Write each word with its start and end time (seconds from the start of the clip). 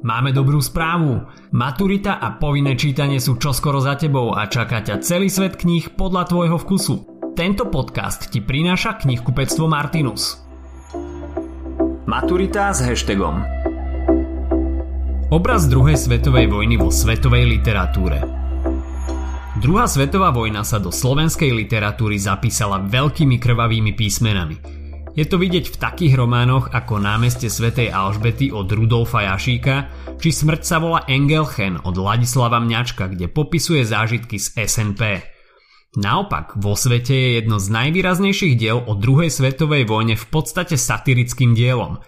Máme 0.00 0.32
dobrú 0.32 0.64
správu. 0.64 1.28
Maturita 1.52 2.16
a 2.24 2.32
povinné 2.40 2.72
čítanie 2.72 3.20
sú 3.20 3.36
čoskoro 3.36 3.84
za 3.84 4.00
tebou 4.00 4.32
a 4.32 4.48
čaká 4.48 4.80
ťa 4.80 5.04
celý 5.04 5.28
svet 5.28 5.60
kníh 5.60 5.92
podľa 5.92 6.24
tvojho 6.24 6.56
vkusu. 6.56 6.94
Tento 7.36 7.68
podcast 7.68 8.32
ti 8.32 8.40
prináša 8.40 8.96
knihkupectvo 8.96 9.68
Martinus. 9.68 10.40
Maturita 12.08 12.72
s 12.72 12.80
hashtagom 12.80 13.44
Obraz 15.28 15.68
druhej 15.68 16.00
svetovej 16.00 16.48
vojny 16.48 16.80
vo 16.80 16.88
svetovej 16.88 17.60
literatúre 17.60 18.24
Druhá 19.60 19.84
svetová 19.84 20.32
vojna 20.32 20.64
sa 20.64 20.80
do 20.80 20.88
slovenskej 20.88 21.52
literatúry 21.52 22.16
zapísala 22.16 22.80
veľkými 22.82 23.36
krvavými 23.36 23.92
písmenami– 23.92 24.56
je 25.10 25.24
to 25.26 25.42
vidieť 25.42 25.74
v 25.74 25.80
takých 25.80 26.14
románoch 26.14 26.70
ako 26.70 27.02
Námeste 27.02 27.50
svätej 27.50 27.90
Alžbety 27.90 28.54
od 28.54 28.70
Rudolfa 28.70 29.26
Jašíka 29.26 29.90
či 30.22 30.30
Smrť 30.30 30.62
sa 30.62 30.78
volá 30.78 31.02
Engelchen 31.10 31.82
od 31.82 31.98
Ladislava 31.98 32.62
Mňačka, 32.62 33.10
kde 33.10 33.26
popisuje 33.26 33.82
zážitky 33.82 34.38
z 34.38 34.54
SNP. 34.54 35.26
Naopak, 35.98 36.54
vo 36.54 36.78
svete 36.78 37.10
je 37.10 37.28
jedno 37.42 37.58
z 37.58 37.66
najvýraznejších 37.74 38.54
diel 38.54 38.78
o 38.78 38.94
druhej 38.94 39.34
svetovej 39.34 39.90
vojne 39.90 40.14
v 40.14 40.26
podstate 40.30 40.78
satirickým 40.78 41.58
dielom. 41.58 41.98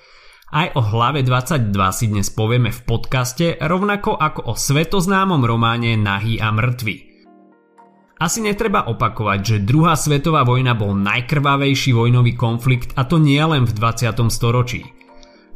Aj 0.53 0.71
o 0.79 0.85
hlave 0.85 1.27
22 1.27 1.75
si 1.91 2.07
dnes 2.07 2.31
povieme 2.31 2.71
v 2.71 2.81
podcaste, 2.87 3.59
rovnako 3.59 4.15
ako 4.15 4.53
o 4.53 4.55
svetoznámom 4.55 5.43
románe 5.43 5.99
Nahý 5.99 6.39
a 6.39 6.55
mŕtvy. 6.55 7.12
Asi 8.23 8.39
netreba 8.39 8.87
opakovať, 8.87 9.41
že 9.43 9.67
druhá 9.67 9.99
svetová 9.99 10.47
vojna 10.47 10.79
bol 10.79 10.95
najkrvavejší 10.95 11.91
vojnový 11.91 12.39
konflikt 12.39 12.95
a 12.95 13.03
to 13.03 13.19
nie 13.19 13.43
len 13.43 13.67
v 13.67 13.75
20. 13.75 14.15
storočí. 14.31 14.87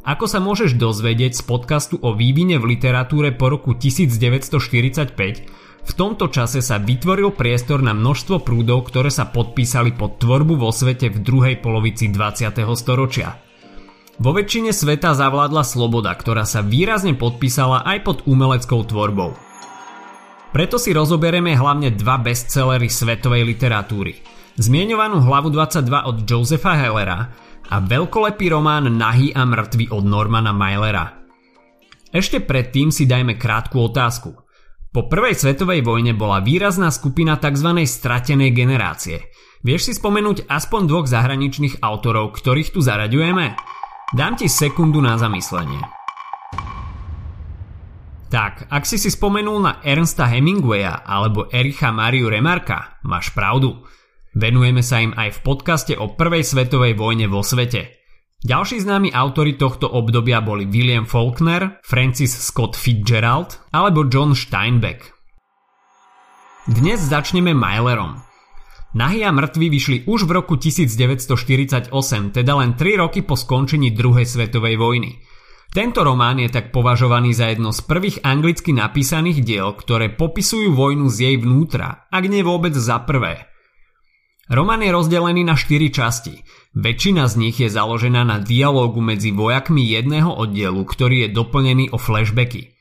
Ako 0.03 0.27
sa 0.27 0.43
môžeš 0.43 0.75
dozvedieť 0.75 1.39
z 1.39 1.41
podcastu 1.47 1.95
o 2.03 2.11
vývine 2.11 2.59
v 2.59 2.75
literatúre 2.75 3.31
po 3.31 3.47
roku 3.47 3.71
1945, 3.71 5.47
v 5.87 5.91
tomto 5.95 6.27
čase 6.27 6.59
sa 6.59 6.75
vytvoril 6.75 7.31
priestor 7.31 7.79
na 7.79 7.95
množstvo 7.95 8.43
prúdov, 8.43 8.91
ktoré 8.91 9.15
sa 9.15 9.31
podpísali 9.31 9.95
pod 9.95 10.19
tvorbu 10.19 10.59
vo 10.59 10.75
svete 10.75 11.07
v 11.07 11.23
druhej 11.23 11.63
polovici 11.63 12.11
20. 12.11 12.51
storočia. 12.75 13.39
Vo 14.19 14.35
väčšine 14.35 14.75
sveta 14.75 15.15
zavládla 15.15 15.63
sloboda, 15.63 16.11
ktorá 16.11 16.43
sa 16.43 16.59
výrazne 16.59 17.15
podpísala 17.15 17.87
aj 17.87 17.97
pod 18.03 18.17
umeleckou 18.27 18.83
tvorbou. 18.83 19.46
Preto 20.47 20.79
si 20.79 20.95
rozoberieme 20.95 21.53
hlavne 21.59 21.91
dva 21.91 22.17
bestsellery 22.23 22.87
svetovej 22.87 23.43
literatúry. 23.43 24.15
Zmienovanú 24.57 25.21
hlavu 25.21 25.51
22 25.53 25.85
od 26.07 26.17
Josepha 26.23 26.73
Hellera 26.73 27.29
a 27.67 27.75
veľkolepý 27.83 28.55
román 28.55 28.87
Nahý 28.95 29.35
a 29.35 29.43
mŕtvy 29.43 29.91
od 29.91 30.07
Normana 30.07 30.55
Mailera. 30.55 31.19
Ešte 32.09 32.39
predtým 32.39 32.89
si 32.89 33.03
dajme 33.03 33.35
krátku 33.35 33.75
otázku. 33.77 34.33
Po 34.89 35.05
prvej 35.11 35.35
svetovej 35.35 35.83
vojne 35.83 36.15
bola 36.15 36.39
výrazná 36.39 36.89
skupina 36.89 37.35
tzv. 37.37 37.83
stratenej 37.83 38.55
generácie. 38.55 39.29
Vieš 39.61 39.91
si 39.91 39.93
spomenúť 39.99 40.47
aspoň 40.47 40.81
dvoch 40.87 41.05
zahraničných 41.11 41.83
autorov, 41.83 42.33
ktorých 42.33 42.71
tu 42.71 42.79
zaraďujeme? 42.79 43.53
Dám 44.15 44.39
ti 44.39 44.47
sekundu 44.47 45.03
na 45.03 45.19
zamyslenie. 45.19 45.96
Tak, 48.27 48.67
ak 48.67 48.83
si 48.83 48.99
si 48.99 49.07
spomenul 49.07 49.63
na 49.63 49.79
Ernsta 49.79 50.27
Hemingwaya 50.27 51.07
alebo 51.07 51.47
Ericha 51.47 51.95
Mariu 51.95 52.27
Remarka, 52.27 52.99
máš 53.07 53.31
pravdu. 53.31 53.87
Venujeme 54.35 54.83
sa 54.83 54.99
im 54.99 55.15
aj 55.15 55.39
v 55.39 55.43
podcaste 55.47 55.93
o 55.95 56.11
prvej 56.11 56.43
svetovej 56.43 56.99
vojne 56.99 57.31
vo 57.31 57.39
svete. 57.39 57.95
Ďalší 58.43 58.83
známi 58.83 59.15
autory 59.15 59.55
tohto 59.55 59.87
obdobia 59.87 60.43
boli 60.43 60.67
William 60.67 61.07
Faulkner, 61.07 61.79
Francis 61.87 62.35
Scott 62.35 62.75
Fitzgerald 62.75 63.63
alebo 63.71 64.03
John 64.11 64.35
Steinbeck. 64.35 65.07
Dnes 66.67 66.99
začneme 67.07 67.55
Mylerom. 67.55 68.19
Nahy 68.91 69.23
a 69.23 69.31
mŕtvi 69.31 69.71
vyšli 69.71 69.97
už 70.03 70.27
v 70.27 70.31
roku 70.35 70.59
1948, 70.59 71.95
teda 72.35 72.53
len 72.59 72.75
3 72.75 72.99
roky 72.99 73.23
po 73.23 73.39
skončení 73.39 73.95
druhej 73.95 74.27
svetovej 74.27 74.75
vojny– 74.75 75.15
tento 75.73 76.01
román 76.01 76.39
je 76.39 76.47
tak 76.47 76.71
považovaný 76.71 77.35
za 77.35 77.51
jedno 77.51 77.75
z 77.75 77.83
prvých 77.83 78.17
anglicky 78.23 78.71
napísaných 78.71 79.43
diel, 79.43 79.75
ktoré 79.75 80.13
popisujú 80.13 80.71
vojnu 80.71 81.11
z 81.11 81.17
jej 81.27 81.35
vnútra, 81.37 82.07
ak 82.07 82.23
nie 82.25 82.41
vôbec 82.41 82.71
za 82.71 83.03
prvé. 83.03 83.47
Román 84.47 84.79
je 84.79 84.95
rozdelený 84.95 85.43
na 85.43 85.59
štyri 85.59 85.91
časti. 85.91 86.39
Väčšina 86.71 87.27
z 87.27 87.35
nich 87.35 87.59
je 87.59 87.67
založená 87.67 88.23
na 88.23 88.39
dialógu 88.39 89.03
medzi 89.03 89.35
vojakmi 89.35 89.83
jedného 89.83 90.31
oddielu, 90.31 90.79
ktorý 90.87 91.27
je 91.27 91.29
doplnený 91.35 91.91
o 91.91 91.99
flashbacky. 91.99 92.71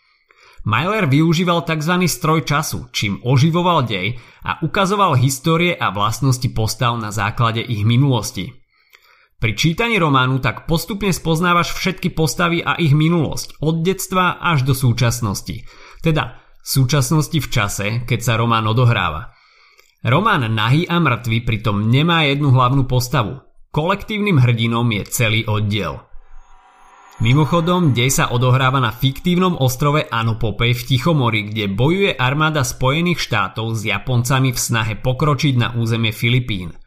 Myler 0.67 1.07
využíval 1.07 1.63
tzv. 1.63 1.95
stroj 2.11 2.43
času, 2.43 2.91
čím 2.91 3.23
oživoval 3.23 3.87
dej 3.87 4.19
a 4.43 4.63
ukazoval 4.63 5.15
histórie 5.15 5.75
a 5.75 5.95
vlastnosti 5.95 6.47
postav 6.51 6.99
na 6.99 7.15
základe 7.15 7.63
ich 7.63 7.87
minulosti. 7.87 8.66
Pri 9.37 9.53
čítaní 9.53 10.01
románu 10.01 10.41
tak 10.41 10.65
postupne 10.65 11.13
spoznávaš 11.13 11.77
všetky 11.77 12.09
postavy 12.17 12.65
a 12.65 12.81
ich 12.81 12.97
minulosť, 12.97 13.61
od 13.61 13.85
detstva 13.85 14.41
až 14.41 14.65
do 14.65 14.73
súčasnosti. 14.73 15.61
Teda 16.01 16.41
súčasnosti 16.65 17.37
v 17.37 17.49
čase, 17.53 17.87
keď 18.09 18.21
sa 18.25 18.41
román 18.41 18.65
odohráva. 18.65 19.37
Román 20.01 20.49
Nahý 20.49 20.89
a 20.89 20.97
mŕtvy 20.97 21.45
pritom 21.45 21.85
nemá 21.85 22.25
jednu 22.25 22.49
hlavnú 22.49 22.89
postavu. 22.89 23.45
Kolektívnym 23.77 24.41
hrdinom 24.41 24.89
je 24.89 25.03
celý 25.05 25.45
oddiel. 25.45 26.01
Mimochodom, 27.21 27.93
dej 27.93 28.13
sa 28.13 28.33
odohráva 28.33 28.81
na 28.81 28.93
fiktívnom 28.93 29.61
ostrove 29.61 30.05
Anopopej 30.09 30.73
v 30.73 30.83
Tichomori, 30.85 31.53
kde 31.53 31.69
bojuje 31.69 32.13
armáda 32.17 32.65
Spojených 32.65 33.21
štátov 33.21 33.77
s 33.77 33.85
Japoncami 33.85 34.53
v 34.53 34.61
snahe 34.61 34.95
pokročiť 34.97 35.55
na 35.61 35.77
územie 35.77 36.17
Filipín– 36.17 36.73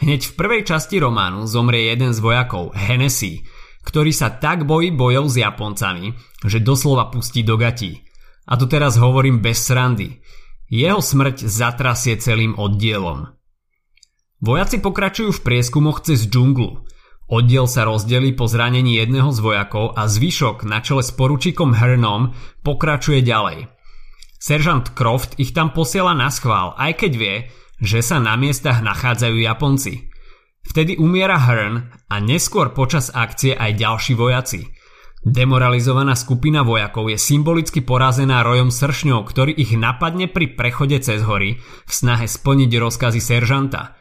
Hneď 0.00 0.32
v 0.32 0.36
prvej 0.36 0.62
časti 0.64 0.96
románu 0.96 1.44
zomrie 1.44 1.92
jeden 1.92 2.16
z 2.16 2.24
vojakov, 2.24 2.72
Hennessy, 2.72 3.44
ktorý 3.84 4.16
sa 4.16 4.32
tak 4.32 4.64
bojí 4.64 4.96
bojov 4.96 5.28
s 5.28 5.36
Japoncami, 5.44 6.16
že 6.40 6.64
doslova 6.64 7.12
pustí 7.12 7.44
do 7.44 7.60
gatí. 7.60 8.00
A 8.48 8.56
to 8.56 8.64
teraz 8.64 8.96
hovorím 8.96 9.44
bez 9.44 9.60
srandy. 9.60 10.24
Jeho 10.72 11.04
smrť 11.04 11.44
zatrasie 11.44 12.16
celým 12.16 12.56
oddielom. 12.56 13.28
Vojaci 14.40 14.80
pokračujú 14.80 15.36
v 15.36 15.44
prieskumoch 15.44 16.00
cez 16.00 16.24
džunglu. 16.24 16.88
Oddiel 17.28 17.68
sa 17.68 17.84
rozdelí 17.84 18.32
po 18.32 18.48
zranení 18.48 18.96
jedného 18.96 19.28
z 19.30 19.38
vojakov 19.44 19.94
a 20.00 20.08
zvyšok 20.08 20.64
na 20.64 20.80
čele 20.80 21.04
s 21.04 21.12
poručíkom 21.12 21.76
Hernom 21.76 22.32
pokračuje 22.64 23.20
ďalej. 23.20 23.68
Seržant 24.40 24.96
Croft 24.96 25.36
ich 25.36 25.52
tam 25.52 25.76
posiela 25.76 26.16
na 26.16 26.32
schvál, 26.32 26.72
aj 26.80 27.04
keď 27.04 27.12
vie, 27.12 27.36
že 27.80 28.04
sa 28.04 28.20
na 28.20 28.36
miestach 28.36 28.84
nachádzajú 28.84 29.36
Japonci. 29.40 30.12
Vtedy 30.60 31.00
umiera 31.00 31.40
Hearn 31.40 31.88
a 32.06 32.16
neskôr 32.20 32.76
počas 32.76 33.08
akcie 33.10 33.56
aj 33.56 33.80
ďalší 33.80 34.12
vojaci. 34.14 34.68
Demoralizovaná 35.20 36.16
skupina 36.16 36.64
vojakov 36.64 37.12
je 37.12 37.20
symbolicky 37.20 37.84
porazená 37.84 38.40
rojom 38.40 38.72
sršňov, 38.72 39.20
ktorý 39.28 39.52
ich 39.52 39.76
napadne 39.76 40.32
pri 40.32 40.56
prechode 40.56 40.96
cez 41.04 41.20
hory 41.20 41.60
v 41.60 41.92
snahe 41.92 42.24
splniť 42.24 42.70
rozkazy 42.72 43.20
seržanta. 43.20 44.00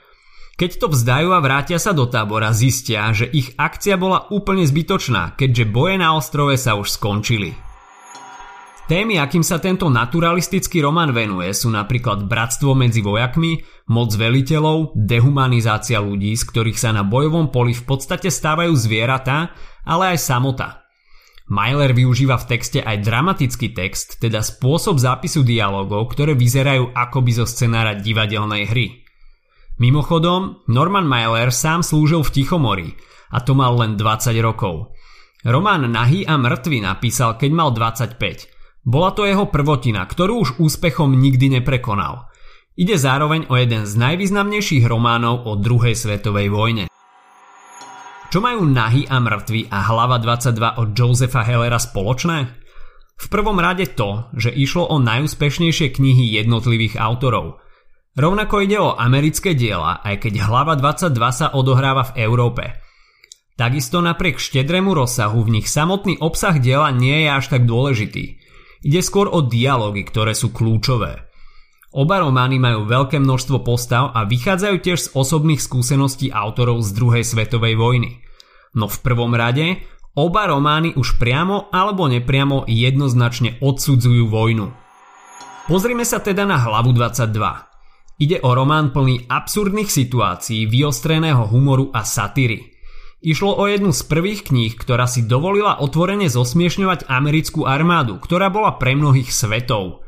Keď 0.56 0.72
to 0.80 0.88
vzdajú 0.92 1.32
a 1.32 1.40
vrátia 1.40 1.80
sa 1.80 1.96
do 1.96 2.08
tábora, 2.08 2.52
zistia, 2.52 3.12
že 3.16 3.28
ich 3.28 3.56
akcia 3.56 3.96
bola 3.96 4.28
úplne 4.32 4.68
zbytočná, 4.68 5.40
keďže 5.40 5.72
boje 5.72 5.96
na 6.00 6.16
ostrove 6.16 6.56
sa 6.60 6.76
už 6.76 6.88
skončili. 7.00 7.69
Témy, 8.90 9.22
akým 9.22 9.46
sa 9.46 9.62
tento 9.62 9.86
naturalistický 9.86 10.82
román 10.82 11.14
venuje, 11.14 11.54
sú 11.54 11.70
napríklad 11.70 12.26
bratstvo 12.26 12.74
medzi 12.74 13.06
vojakmi, 13.06 13.62
moc 13.94 14.10
veliteľov, 14.18 14.98
dehumanizácia 14.98 16.02
ľudí, 16.02 16.34
z 16.34 16.42
ktorých 16.50 16.74
sa 16.74 16.90
na 16.90 17.06
bojovom 17.06 17.54
poli 17.54 17.78
v 17.78 17.86
podstate 17.86 18.34
stávajú 18.34 18.74
zvieratá, 18.74 19.54
ale 19.86 20.18
aj 20.18 20.26
samota. 20.26 20.90
Myler 21.54 21.94
využíva 21.94 22.42
v 22.42 22.50
texte 22.50 22.82
aj 22.82 23.06
dramatický 23.06 23.78
text, 23.78 24.18
teda 24.18 24.42
spôsob 24.42 24.98
zápisu 24.98 25.46
dialogov, 25.46 26.10
ktoré 26.10 26.34
vyzerajú 26.34 26.90
akoby 26.90 27.32
zo 27.38 27.46
scenára 27.46 27.94
divadelnej 27.94 28.74
hry. 28.74 29.06
Mimochodom, 29.78 30.66
Norman 30.66 31.06
Myler 31.06 31.54
sám 31.54 31.86
slúžil 31.86 32.26
v 32.26 32.42
Tichomori 32.42 32.90
a 33.30 33.38
to 33.46 33.54
mal 33.54 33.78
len 33.78 34.02
20 34.02 34.34
rokov. 34.42 34.98
Román 35.46 35.86
Nahý 35.94 36.26
a 36.26 36.42
mŕtvy 36.42 36.82
napísal, 36.82 37.38
keď 37.38 37.52
mal 37.54 37.70
25 37.70 38.58
bola 38.90 39.14
to 39.14 39.30
jeho 39.30 39.46
prvotina, 39.46 40.02
ktorú 40.02 40.42
už 40.42 40.50
úspechom 40.58 41.14
nikdy 41.14 41.62
neprekonal. 41.62 42.26
Ide 42.74 42.98
zároveň 42.98 43.46
o 43.46 43.54
jeden 43.54 43.86
z 43.86 43.94
najvýznamnejších 43.94 44.82
románov 44.90 45.46
o 45.46 45.54
druhej 45.62 45.94
svetovej 45.94 46.50
vojne. 46.50 46.86
Čo 48.34 48.42
majú 48.42 48.66
Nahy 48.66 49.06
a 49.06 49.22
mŕtvy 49.22 49.70
a 49.70 49.86
hlava 49.86 50.18
22 50.18 50.82
od 50.82 50.88
Josefa 50.98 51.46
Hellera 51.46 51.78
spoločné? 51.78 52.38
V 53.20 53.28
prvom 53.30 53.62
rade 53.62 53.94
to, 53.94 54.32
že 54.34 54.50
išlo 54.50 54.90
o 54.90 54.98
najúspešnejšie 54.98 55.94
knihy 55.94 56.40
jednotlivých 56.42 56.98
autorov. 56.98 57.62
Rovnako 58.18 58.56
ide 58.64 58.80
o 58.80 58.96
americké 58.98 59.54
diela, 59.54 60.02
aj 60.02 60.26
keď 60.26 60.50
hlava 60.50 60.74
22 60.80 61.14
sa 61.30 61.48
odohráva 61.54 62.10
v 62.10 62.26
Európe. 62.26 62.64
Takisto 63.60 64.00
napriek 64.00 64.40
štedrému 64.40 64.96
rozsahu 64.96 65.44
v 65.44 65.60
nich 65.60 65.68
samotný 65.68 66.24
obsah 66.24 66.56
diela 66.64 66.96
nie 66.96 67.28
je 67.28 67.30
až 67.30 67.46
tak 67.52 67.68
dôležitý. 67.68 68.39
Ide 68.80 69.04
skôr 69.04 69.28
o 69.28 69.44
dialógy, 69.44 70.08
ktoré 70.08 70.32
sú 70.32 70.56
kľúčové. 70.56 71.28
Oba 71.90 72.22
romány 72.22 72.62
majú 72.62 72.86
veľké 72.86 73.18
množstvo 73.18 73.66
postav 73.66 74.14
a 74.14 74.24
vychádzajú 74.24 74.76
tiež 74.78 75.00
z 75.00 75.12
osobných 75.18 75.58
skúseností 75.58 76.30
autorov 76.30 76.86
z 76.86 76.94
druhej 76.94 77.26
svetovej 77.26 77.76
vojny. 77.76 78.22
No 78.78 78.86
v 78.86 78.98
prvom 79.02 79.34
rade, 79.34 79.82
oba 80.14 80.46
romány 80.46 80.94
už 80.94 81.18
priamo 81.18 81.74
alebo 81.74 82.06
nepriamo 82.06 82.70
jednoznačne 82.70 83.58
odsudzujú 83.58 84.30
vojnu. 84.30 84.70
Pozrime 85.66 86.06
sa 86.06 86.22
teda 86.22 86.46
na 86.46 86.62
hlavu 86.62 86.94
22. 86.94 88.20
Ide 88.22 88.38
o 88.46 88.52
román 88.54 88.94
plný 88.94 89.26
absurdných 89.26 89.90
situácií, 89.90 90.70
vyostreného 90.70 91.50
humoru 91.50 91.90
a 91.90 92.06
satíry. 92.06 92.79
Išlo 93.20 93.52
o 93.52 93.68
jednu 93.68 93.92
z 93.92 94.08
prvých 94.08 94.48
kníh, 94.48 94.72
ktorá 94.80 95.04
si 95.04 95.28
dovolila 95.28 95.84
otvorene 95.84 96.32
zosmiešňovať 96.32 97.12
americkú 97.12 97.68
armádu, 97.68 98.16
ktorá 98.16 98.48
bola 98.48 98.80
pre 98.80 98.96
mnohých 98.96 99.28
svetov. 99.36 100.08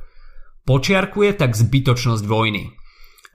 Počiarkuje 0.63 1.35
tak 1.35 1.51
zbytočnosť 1.51 2.23
vojny. 2.23 2.71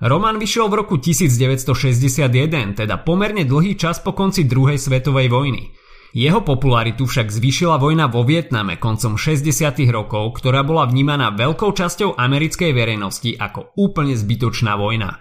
Román 0.01 0.41
vyšiel 0.41 0.73
v 0.73 0.81
roku 0.81 0.97
1961, 0.97 2.73
teda 2.73 2.97
pomerne 3.05 3.45
dlhý 3.45 3.77
čas 3.77 4.01
po 4.01 4.17
konci 4.17 4.49
druhej 4.49 4.81
svetovej 4.81 5.29
vojny. 5.29 5.77
Jeho 6.17 6.41
popularitu 6.41 7.05
však 7.05 7.29
zvýšila 7.29 7.77
vojna 7.77 8.09
vo 8.09 8.25
Vietname 8.25 8.81
koncom 8.81 9.21
60. 9.21 9.45
rokov, 9.93 10.41
ktorá 10.41 10.65
bola 10.65 10.89
vnímaná 10.89 11.37
veľkou 11.37 11.77
časťou 11.77 12.17
americkej 12.17 12.73
verejnosti 12.73 13.37
ako 13.37 13.77
úplne 13.77 14.17
zbytočná 14.17 14.81
vojna. 14.81 15.21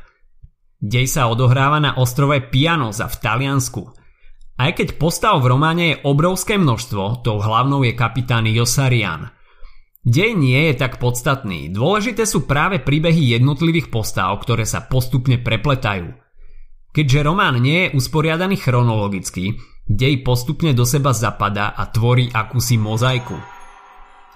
Dej 0.79 1.11
sa 1.11 1.27
odohráva 1.27 1.83
na 1.83 1.99
ostrove 1.99 2.39
Pianoza 2.47 3.11
v 3.11 3.19
Taliansku– 3.19 3.83
aj 4.55 4.71
keď 4.79 4.87
postav 4.95 5.35
v 5.43 5.51
románe 5.51 5.83
je 5.91 6.01
obrovské 6.07 6.55
množstvo, 6.55 7.27
tou 7.27 7.43
hlavnou 7.43 7.83
je 7.83 7.91
kapitán 7.91 8.47
Josarian. 8.47 9.31
Dej 10.05 10.37
nie 10.37 10.71
je 10.71 10.79
tak 10.79 11.01
podstatný, 11.01 11.73
dôležité 11.73 12.23
sú 12.23 12.45
práve 12.45 12.79
príbehy 12.79 13.35
jednotlivých 13.35 13.91
postav, 13.91 14.31
ktoré 14.39 14.63
sa 14.63 14.85
postupne 14.85 15.41
prepletajú. 15.41 16.13
Keďže 16.95 17.25
román 17.25 17.59
nie 17.59 17.89
je 17.89 17.93
usporiadaný 17.99 18.55
chronologicky, 18.55 19.59
dej 19.83 20.23
postupne 20.23 20.71
do 20.71 20.87
seba 20.87 21.11
zapadá 21.11 21.75
a 21.75 21.89
tvorí 21.91 22.31
akúsi 22.31 22.79
mozaiku. 22.79 23.35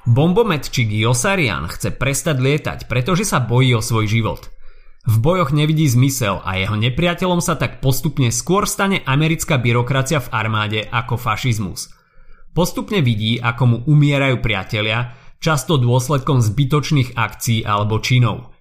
Bombometčík 0.10 0.90
Josarian 0.90 1.70
chce 1.70 1.96
prestať 1.96 2.42
lietať, 2.42 2.80
pretože 2.92 3.24
sa 3.24 3.40
bojí 3.40 3.72
o 3.78 3.80
svoj 3.80 4.10
život– 4.10 4.42
v 5.08 5.16
bojoch 5.24 5.56
nevidí 5.56 5.88
zmysel 5.88 6.44
a 6.44 6.60
jeho 6.60 6.76
nepriateľom 6.76 7.40
sa 7.40 7.56
tak 7.56 7.80
postupne 7.80 8.28
skôr 8.36 8.68
stane 8.68 9.00
americká 9.08 9.56
byrokracia 9.56 10.20
v 10.20 10.32
armáde 10.36 10.80
ako 10.84 11.16
fašizmus. 11.16 11.88
Postupne 12.52 13.00
vidí, 13.00 13.40
ako 13.40 13.64
mu 13.64 13.78
umierajú 13.88 14.44
priatelia, 14.44 15.16
často 15.40 15.80
dôsledkom 15.80 16.44
zbytočných 16.44 17.16
akcií 17.16 17.64
alebo 17.64 18.04
činov. 18.04 18.52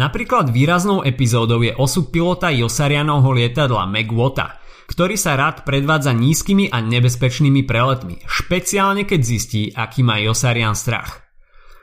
Napríklad 0.00 0.48
výraznou 0.48 1.04
epizódou 1.04 1.60
je 1.60 1.72
osud 1.76 2.08
pilota 2.08 2.48
Josarianovho 2.48 3.36
lietadla 3.36 3.84
Megwota, 3.84 4.56
ktorý 4.88 5.20
sa 5.20 5.36
rád 5.36 5.68
predvádza 5.68 6.16
nízkymi 6.16 6.72
a 6.72 6.80
nebezpečnými 6.80 7.68
preletmi, 7.68 8.24
špeciálne 8.24 9.04
keď 9.04 9.20
zistí, 9.20 9.62
aký 9.76 10.00
má 10.00 10.16
Josarian 10.24 10.76
strach. 10.76 11.20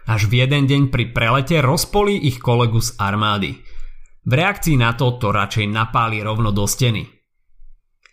Až 0.10 0.26
v 0.30 0.46
jeden 0.46 0.66
deň 0.66 0.82
pri 0.90 1.14
prelete 1.14 1.62
rozpolí 1.62 2.18
ich 2.26 2.42
kolegu 2.42 2.82
z 2.82 2.98
armády– 2.98 3.54
v 4.24 4.32
reakcii 4.32 4.80
na 4.80 4.96
to 4.96 5.20
to 5.20 5.36
radšej 5.36 5.68
napáli 5.68 6.24
rovno 6.24 6.56
do 6.56 6.64
steny. 6.64 7.04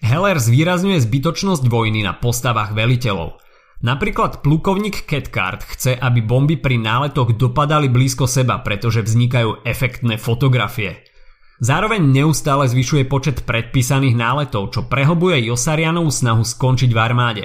Heller 0.01 0.41
zvýrazňuje 0.41 0.99
zbytočnosť 1.05 1.65
vojny 1.69 2.03
na 2.03 2.17
postavách 2.17 2.73
veliteľov. 2.73 3.37
Napríklad 3.81 4.45
plukovník 4.45 5.09
Cathcart 5.09 5.65
chce, 5.65 5.97
aby 5.97 6.21
bomby 6.21 6.61
pri 6.61 6.77
náletoch 6.77 7.33
dopadali 7.37 7.89
blízko 7.89 8.29
seba, 8.29 8.61
pretože 8.61 9.01
vznikajú 9.01 9.65
efektné 9.65 10.21
fotografie. 10.21 11.01
Zároveň 11.61 12.01
neustále 12.01 12.69
zvyšuje 12.69 13.05
počet 13.05 13.45
predpísaných 13.45 14.17
náletov, 14.17 14.73
čo 14.73 14.89
prehlbuje 14.89 15.49
Josarianovú 15.49 16.09
snahu 16.09 16.45
skončiť 16.45 16.93
v 16.93 16.99
armáde. 17.01 17.45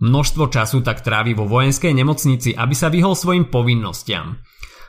Množstvo 0.00 0.48
času 0.48 0.80
tak 0.80 1.04
trávi 1.04 1.36
vo 1.36 1.44
vojenskej 1.48 1.92
nemocnici, 1.92 2.56
aby 2.56 2.72
sa 2.72 2.88
vyhol 2.88 3.12
svojim 3.12 3.48
povinnostiam. 3.48 4.40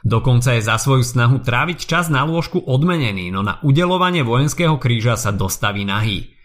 Dokonca 0.03 0.57
je 0.57 0.61
za 0.65 0.75
svoju 0.75 1.05
snahu 1.05 1.39
tráviť 1.39 1.87
čas 1.87 2.11
na 2.11 2.27
lôžku 2.27 2.59
odmenený, 2.59 3.31
no 3.31 3.45
na 3.45 3.61
udelovanie 3.63 4.25
vojenského 4.25 4.75
kríža 4.75 5.15
sa 5.15 5.31
dostaví 5.31 5.87
nahý. 5.87 6.35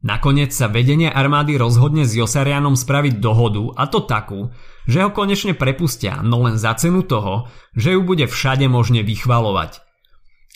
Nakoniec 0.00 0.56
sa 0.56 0.72
vedenie 0.72 1.12
armády 1.12 1.60
rozhodne 1.60 2.08
s 2.08 2.16
Josarianom 2.16 2.72
spraviť 2.72 3.20
dohodu 3.20 3.76
a 3.76 3.84
to 3.84 4.00
takú, 4.00 4.48
že 4.88 5.04
ho 5.04 5.12
konečne 5.12 5.52
prepustia, 5.52 6.24
no 6.24 6.40
len 6.48 6.56
za 6.56 6.72
cenu 6.72 7.04
toho, 7.04 7.52
že 7.76 7.92
ju 7.92 8.00
bude 8.00 8.24
všade 8.24 8.64
možne 8.64 9.04
vychvalovať. 9.04 9.84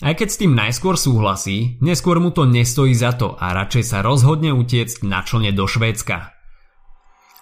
Aj 0.01 0.17
keď 0.17 0.29
s 0.33 0.41
tým 0.41 0.57
najskôr 0.57 0.97
súhlasí, 0.97 1.77
neskôr 1.85 2.19
mu 2.25 2.33
to 2.33 2.49
nestojí 2.49 2.97
za 2.97 3.13
to 3.15 3.37
a 3.37 3.53
radšej 3.53 3.85
sa 3.85 3.99
rozhodne 4.01 4.51
utiecť 4.57 5.05
na 5.05 5.21
člne 5.23 5.53
do 5.53 5.69
Švédska. 5.69 6.33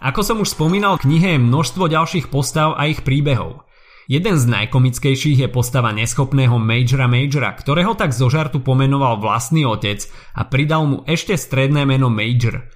Ako 0.02 0.26
som 0.26 0.42
už 0.42 0.58
spomínal, 0.58 0.98
v 0.98 1.06
knihe 1.06 1.28
je 1.38 1.46
množstvo 1.46 1.86
ďalších 1.86 2.34
postav 2.34 2.74
a 2.74 2.90
ich 2.90 3.06
príbehov– 3.06 3.62
Jeden 4.10 4.34
z 4.34 4.44
najkomickejších 4.50 5.46
je 5.46 5.48
postava 5.50 5.94
neschopného 5.94 6.58
Majora 6.58 7.06
Majora, 7.06 7.54
ktorého 7.54 7.94
tak 7.94 8.10
zo 8.10 8.26
žartu 8.26 8.58
pomenoval 8.58 9.22
vlastný 9.22 9.62
otec 9.62 10.02
a 10.34 10.42
pridal 10.46 10.82
mu 10.90 10.98
ešte 11.06 11.38
stredné 11.38 11.86
meno 11.86 12.10
Major. 12.10 12.66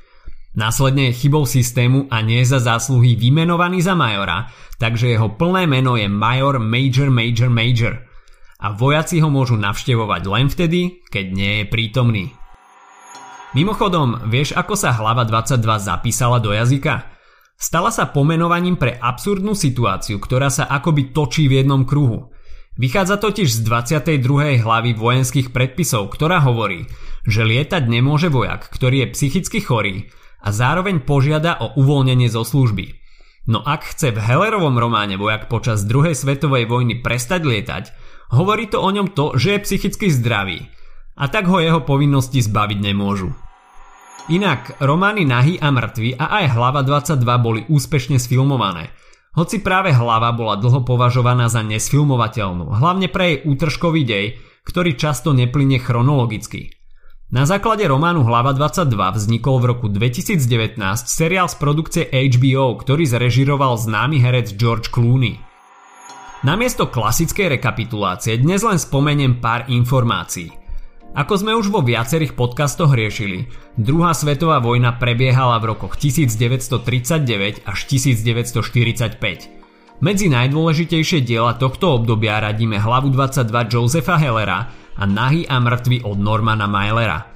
Následne 0.57 1.13
je 1.13 1.19
chybou 1.21 1.45
systému 1.45 2.09
a 2.09 2.25
nie 2.25 2.41
za 2.41 2.57
zásluhy 2.57 3.13
vymenovaný 3.13 3.85
za 3.85 3.93
majora, 3.93 4.49
takže 4.81 5.13
jeho 5.13 5.37
plné 5.37 5.69
meno 5.69 6.01
je 6.01 6.09
Major 6.09 6.57
Major 6.57 7.13
Major 7.13 7.53
Major. 7.53 8.01
A 8.57 8.73
vojaci 8.73 9.21
ho 9.21 9.29
môžu 9.29 9.61
navštevovať 9.61 10.23
len 10.25 10.49
vtedy, 10.49 11.05
keď 11.13 11.27
nie 11.29 11.53
je 11.61 11.65
prítomný. 11.69 12.25
Mimochodom, 13.53 14.33
vieš 14.33 14.57
ako 14.57 14.81
sa 14.81 14.97
hlava 14.97 15.29
22 15.29 15.61
zapísala 15.77 16.41
do 16.41 16.57
jazyka? 16.57 17.16
Stala 17.57 17.89
sa 17.89 18.13
pomenovaním 18.13 18.77
pre 18.77 19.01
absurdnú 19.01 19.57
situáciu, 19.57 20.21
ktorá 20.21 20.53
sa 20.53 20.69
akoby 20.69 21.17
točí 21.17 21.49
v 21.49 21.65
jednom 21.65 21.89
kruhu. 21.89 22.29
Vychádza 22.77 23.17
totiž 23.17 23.49
z 23.49 23.61
22. 23.65 24.61
hlavy 24.61 24.93
vojenských 24.93 25.49
predpisov, 25.57 26.13
ktorá 26.13 26.45
hovorí, 26.45 26.85
že 27.25 27.49
lietať 27.49 27.89
nemôže 27.89 28.29
vojak, 28.29 28.69
ktorý 28.69 29.09
je 29.09 29.13
psychicky 29.17 29.65
chorý 29.65 30.13
a 30.45 30.53
zároveň 30.53 31.01
požiada 31.01 31.57
o 31.57 31.73
uvoľnenie 31.81 32.29
zo 32.29 32.45
služby. 32.45 33.01
No 33.49 33.65
ak 33.65 33.97
chce 33.97 34.13
v 34.13 34.21
Hellerovom 34.21 34.77
románe 34.77 35.17
vojak 35.17 35.49
počas 35.49 35.89
druhej 35.89 36.13
svetovej 36.13 36.69
vojny 36.69 37.01
prestať 37.01 37.49
lietať, 37.49 37.85
hovorí 38.37 38.69
to 38.69 38.85
o 38.85 38.91
ňom 38.93 39.17
to, 39.17 39.33
že 39.41 39.57
je 39.57 39.65
psychicky 39.65 40.13
zdravý 40.13 40.69
a 41.17 41.33
tak 41.33 41.49
ho 41.49 41.57
jeho 41.57 41.81
povinnosti 41.81 42.45
zbaviť 42.45 42.79
nemôžu. 42.93 43.33
Inak, 44.27 44.83
romány 44.83 45.23
Nahy 45.23 45.55
a 45.63 45.71
mŕtvy 45.71 46.19
a 46.19 46.43
aj 46.43 46.59
Hlava 46.59 46.83
22 46.83 47.23
boli 47.39 47.63
úspešne 47.71 48.19
sfilmované. 48.19 48.91
Hoci 49.39 49.63
práve 49.63 49.95
Hlava 49.95 50.35
bola 50.35 50.59
dlho 50.59 50.83
považovaná 50.83 51.47
za 51.47 51.63
nesfilmovateľnú, 51.63 52.75
hlavne 52.75 53.07
pre 53.07 53.25
jej 53.31 53.39
útržkový 53.47 54.03
dej, 54.03 54.27
ktorý 54.67 54.99
často 54.99 55.31
neplyne 55.31 55.79
chronologicky. 55.79 56.75
Na 57.31 57.47
základe 57.47 57.87
románu 57.87 58.27
Hlava 58.27 58.51
22 58.51 58.91
vznikol 59.15 59.63
v 59.63 59.65
roku 59.71 59.87
2019 59.87 60.75
seriál 61.07 61.47
z 61.47 61.57
produkcie 61.63 62.05
HBO, 62.11 62.75
ktorý 62.83 63.07
zrežiroval 63.07 63.79
známy 63.79 64.19
herec 64.19 64.59
George 64.59 64.91
Clooney. 64.91 65.39
Namiesto 66.43 66.91
klasickej 66.91 67.63
rekapitulácie 67.63 68.43
dnes 68.43 68.67
len 68.67 68.83
spomeniem 68.83 69.39
pár 69.39 69.71
informácií– 69.71 70.51
ako 71.13 71.33
sme 71.37 71.53
už 71.55 71.71
vo 71.71 71.85
viacerých 71.85 72.35
podcastoch 72.35 72.91
riešili, 72.91 73.47
druhá 73.79 74.17
svetová 74.17 74.59
vojna 74.59 74.97
prebiehala 74.97 75.61
v 75.63 75.77
rokoch 75.77 76.01
1939 76.01 77.63
až 77.63 77.79
1945. 77.87 79.57
Medzi 79.97 80.27
najdôležitejšie 80.29 81.25
diela 81.25 81.57
tohto 81.57 81.97
obdobia 81.97 82.37
radíme 82.37 82.77
hlavu 82.77 83.09
22 83.09 83.49
Josefa 83.73 84.21
Hellera 84.21 84.69
a 84.97 85.05
Nahy 85.09 85.49
a 85.49 85.57
mŕtvy 85.57 86.05
od 86.05 86.21
Normana 86.21 86.69
Mailera. 86.69 87.33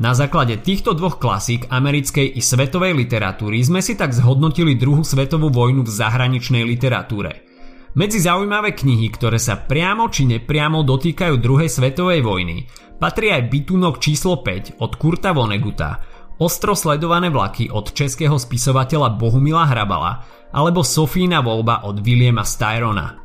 Na 0.00 0.16
základe 0.16 0.56
týchto 0.56 0.96
dvoch 0.96 1.20
klasík 1.20 1.68
americkej 1.68 2.32
i 2.32 2.40
svetovej 2.40 2.96
literatúry 2.96 3.60
sme 3.60 3.84
si 3.84 3.92
tak 3.92 4.16
zhodnotili 4.16 4.72
druhú 4.72 5.04
svetovú 5.04 5.52
vojnu 5.52 5.84
v 5.84 5.90
zahraničnej 5.92 6.64
literatúre. 6.64 7.51
Medzi 7.92 8.24
zaujímavé 8.24 8.72
knihy, 8.72 9.12
ktoré 9.12 9.36
sa 9.36 9.60
priamo 9.60 10.08
či 10.08 10.24
nepriamo 10.24 10.80
dotýkajú 10.80 11.34
druhej 11.36 11.68
svetovej 11.68 12.24
vojny, 12.24 12.64
Patrí 13.02 13.34
aj 13.34 13.50
bytunok 13.50 13.98
číslo 13.98 14.46
5 14.46 14.78
od 14.78 14.94
Kurta 14.94 15.34
Voneguta, 15.34 15.98
ostro 16.38 16.78
sledované 16.78 17.34
vlaky 17.34 17.66
od 17.66 17.90
českého 17.90 18.38
spisovateľa 18.38 19.18
Bohumila 19.18 19.66
Hrabala 19.66 20.22
alebo 20.54 20.86
Sofína 20.86 21.42
voľba 21.42 21.82
od 21.82 21.98
Williama 21.98 22.46
Styrona. 22.46 23.18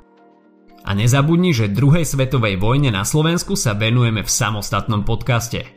A 0.82 0.90
nezabudni, 0.98 1.54
že 1.54 1.70
druhej 1.70 2.10
svetovej 2.10 2.58
vojne 2.58 2.90
na 2.90 3.06
Slovensku 3.06 3.54
sa 3.54 3.78
venujeme 3.78 4.26
v 4.26 4.34
samostatnom 4.34 5.06
podcaste. 5.06 5.77